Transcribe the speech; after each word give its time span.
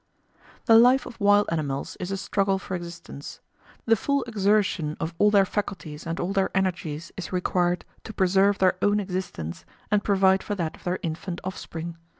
The 0.65 0.79
life 0.79 1.05
of 1.05 1.19
wild 1.19 1.47
animals 1.51 1.95
is 1.99 2.09
a 2.09 2.17
struggle 2.17 2.57
for 2.57 2.73
existence. 2.73 3.39
The 3.85 3.95
full 3.95 4.23
exertion 4.23 4.97
of 4.99 5.13
all 5.19 5.29
their 5.29 5.45
faculties 5.45 6.07
and 6.07 6.19
all 6.19 6.33
their 6.33 6.49
energies 6.57 7.11
is 7.17 7.31
required 7.31 7.85
to 8.05 8.11
preserve 8.13 8.57
their 8.57 8.79
own 8.81 8.99
existence 8.99 9.63
and 9.91 10.03
provide 10.03 10.41
for 10.41 10.55
that 10.55 10.75
of 10.75 10.85
their 10.85 10.97
infant 11.03 11.39
offspring. 11.43 11.97